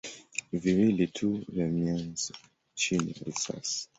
[0.53, 2.33] viwili tu vya mionzi
[2.73, 3.89] chini ya risasi.